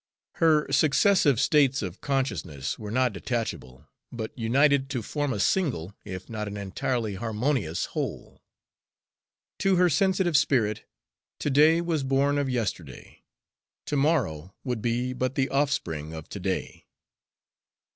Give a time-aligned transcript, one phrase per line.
[0.37, 6.27] Her successive states of consciousness were not detachable, but united to form a single if
[6.27, 8.41] not an entirely harmonious whole.
[9.59, 10.85] To her sensitive spirit
[11.37, 13.21] to day was born of yesterday,
[13.85, 16.87] to morrow would be but the offspring of to day.